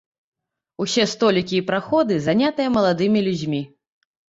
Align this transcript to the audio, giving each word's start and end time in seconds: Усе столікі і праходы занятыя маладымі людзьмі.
Усе 0.85 1.05
столікі 1.11 1.55
і 1.59 1.67
праходы 1.69 2.19
занятыя 2.31 2.75
маладымі 2.81 3.25
людзьмі. 3.31 3.65